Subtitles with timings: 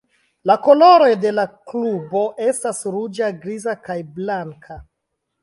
[0.51, 1.43] La koloroj de la
[1.73, 4.81] klubo estas ruĝa, griza, kaj blanka.